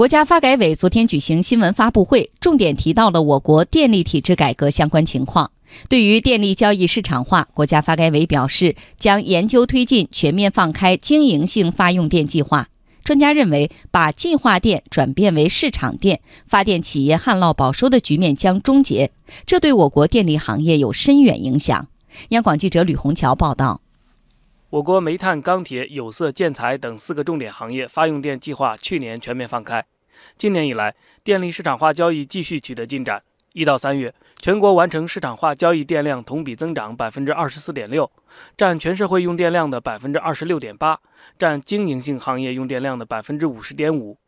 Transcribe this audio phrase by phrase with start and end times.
[0.00, 5.50] 国家发改委昨天举行新闻发布会，重点提到了我国电力体制改革相关情况。
[5.90, 12.68] 对于电力交易市场化，国家发改委表示，将研究推进全面放开经营性发用电计划。
[13.04, 19.10] 专家认为，把计划电转变为市场电，发电企业旱涝保收的局面将终结，
[19.44, 21.88] 这对我国电力行业有深远影响。
[22.30, 23.82] 央广记者吕红桥报道。
[24.70, 29.84] 我国煤炭、钢铁、有色、建材等四个重点行业发用电计划去年全面放开。
[30.38, 30.94] 今年以来，
[31.24, 33.20] 电力市场化交易继续取得进展。
[33.52, 38.08] 一到三月，全国完成市场化交易电量同比增长百分之二十四点六，
[38.56, 41.00] 占全社会用电量的百分之二十六点八，
[41.36, 44.18] 占经营性行业用电量的百分之五十点五。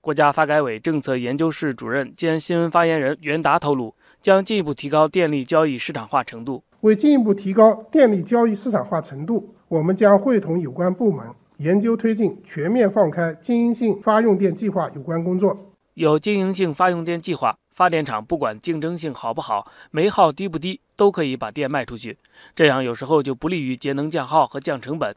[0.00, 6.64] 国家发改委政策研究室主任兼新闻发言人袁达透露，将进一步提高电力交易市场化程度。
[6.80, 15.72] 为进一步提高电力交易市场化程度，我们将会同有关部门研究推进全面放开经营性发用电计划有关工作。
[15.94, 22.16] 有经营性发用电计划，发电厂不管竞争性好不好，煤耗低不低，都可以把电卖出去。
[22.54, 25.12] 这样有时候就不利于节能降耗和降成本，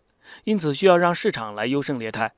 [0.46, 2.32] 因此需要让市场来优胜劣汰。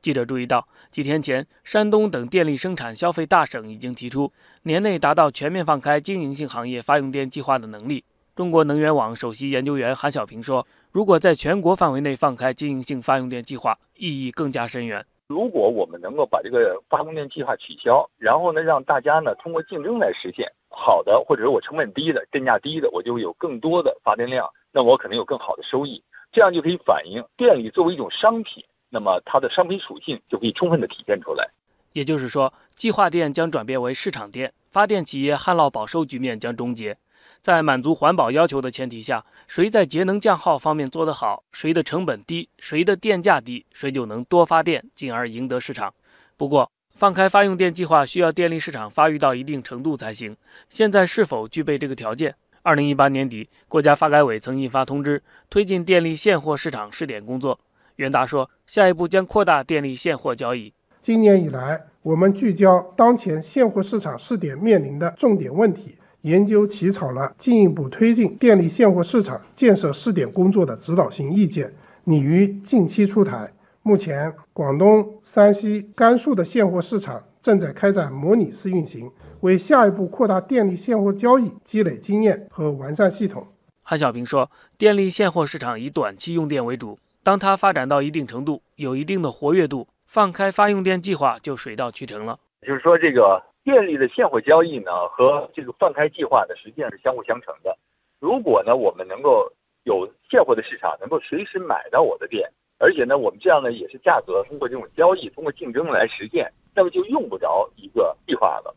[0.00, 8.02] 记者注意到，几天前，山东等电力生产消费大省已经提出年内达到全面放开经营性行业发用电计划的能力。
[8.36, 15.02] 中国能源网首席研究员韩小平说：“如果在全国范围内放开经营性发用电计划，意义更加深远。
[15.28, 26.02] 如果我们能够把这个发用电计划取消，然后呢，让大家呢通过竞争来实现好的，或者是我成本低的、电价低的，我就有更多的发电量，那我可能有更好的收益。
[26.30, 31.48] 这样就可以反映电力作为一种商品，那么它的商品属性就可以充分的体现出来。
[31.94, 36.98] 也就是说，计划电将转变为市场电，发电企业旱涝保收局面将终结。”
[37.42, 45.94] 在满足环保要求的前提下，谁在节能降耗方面做得好，谁的成本低，谁的电价低，谁就能多发电，进而赢得市场。
[46.36, 50.36] 不过，放开发用电计划需要电力市场发育到一定程度才行。
[50.68, 52.34] 现在是否具备这个条件？
[52.62, 57.60] 二零一八年底，国家发改委曾印发通知，推进电力现货市场试点工作。
[57.96, 60.72] 袁达说，下一步将扩大电力现货交易。
[61.00, 65.98] 今年以来，我们聚焦当前现货市场试点面临的重点问题。
[66.26, 71.72] 研究起草了进一步推进电力现货市场建设试点工作的指导性意见，
[72.02, 73.48] 拟于近期出台。
[73.82, 79.08] 目前，广东、山西、甘肃的现货市场正在开展模拟试运行，
[79.42, 83.46] 为下一步扩大电力现货交易积累经验和完善系统。
[83.84, 92.36] 韩小平说：“电力现货市场以短期用电为主，当它发展到一定程度，有一定的活跃度，放开发用电计划就水到渠成了。”
[92.66, 93.40] 就是说，这个。
[93.66, 97.76] 电力的现货交易呢，和这个放开计划呢，实际上是相互相成的。
[98.20, 108.72] 如果呢，我们能够有现货的市场，能够随时买到我的电，而且呢，我们这样呢，也是价格通过这种交易，通过竞争来实现，那么就用不着一个计划了